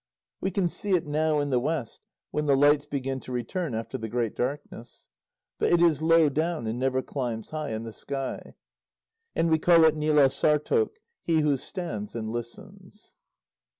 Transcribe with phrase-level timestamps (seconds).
[0.39, 2.01] We can see it now, in the west,
[2.31, 5.07] when the lights begin to return after the great darkness.
[5.59, 8.55] But it is low down, and never climbs high in the sky.
[9.35, 13.13] And we call it Nâlaussartoq: he who stands and listens.